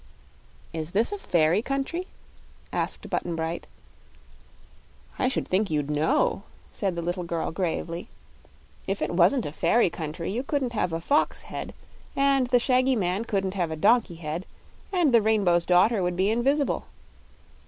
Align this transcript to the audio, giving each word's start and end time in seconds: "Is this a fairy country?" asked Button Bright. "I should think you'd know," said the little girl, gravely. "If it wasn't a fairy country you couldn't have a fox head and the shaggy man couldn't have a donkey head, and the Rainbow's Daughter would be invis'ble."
"Is 0.73 0.93
this 0.93 1.11
a 1.11 1.17
fairy 1.19 1.61
country?" 1.61 2.07
asked 2.73 3.07
Button 3.07 3.35
Bright. 3.35 3.67
"I 5.19 5.27
should 5.27 5.47
think 5.47 5.69
you'd 5.69 5.91
know," 5.91 6.41
said 6.71 6.95
the 6.95 7.03
little 7.03 7.21
girl, 7.23 7.51
gravely. 7.51 8.07
"If 8.87 8.99
it 9.03 9.11
wasn't 9.13 9.45
a 9.45 9.51
fairy 9.51 9.91
country 9.91 10.31
you 10.31 10.41
couldn't 10.41 10.73
have 10.73 10.91
a 10.91 10.99
fox 11.01 11.43
head 11.43 11.75
and 12.15 12.47
the 12.47 12.57
shaggy 12.57 12.95
man 12.95 13.25
couldn't 13.25 13.53
have 13.53 13.69
a 13.69 13.75
donkey 13.75 14.15
head, 14.15 14.47
and 14.91 15.13
the 15.13 15.21
Rainbow's 15.21 15.67
Daughter 15.67 16.01
would 16.01 16.15
be 16.15 16.31
invis'ble." 16.31 16.83